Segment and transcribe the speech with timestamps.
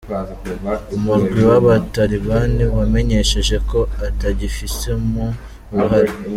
[0.95, 5.23] Umurwi w'aba Talibani wamenyesheje ko utagifisemwo
[5.73, 6.13] uruhara.